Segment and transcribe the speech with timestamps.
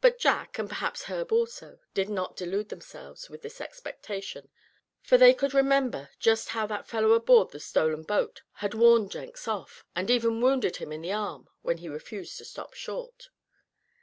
[0.00, 4.48] But Jack, and perhaps Herb also, did not delude themselves with this expectation;
[5.02, 9.46] for they could remember just how that fellow aboard the stolen boat had warned Jenks
[9.46, 13.28] off, and even wounded him in the arm when he refused to stop short.